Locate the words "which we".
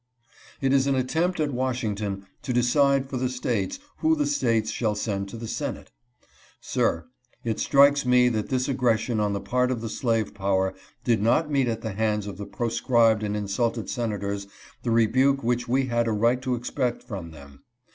15.43-15.85